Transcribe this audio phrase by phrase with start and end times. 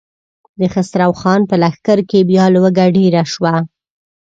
[0.59, 3.53] د خسرو خان په لښکر کې بيا لوږه ډېره شوه.